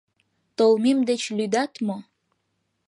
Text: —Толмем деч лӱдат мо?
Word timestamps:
—Толмем 0.57 0.99
деч 1.09 1.21
лӱдат 1.37 1.73
мо? 1.85 1.97